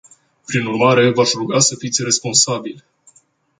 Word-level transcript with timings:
Prin 0.47 0.65
urmare, 0.65 1.11
v-aș 1.11 1.31
ruga 1.31 1.59
să 1.59 1.75
fiți 1.75 2.03
responsabili. 2.03 2.83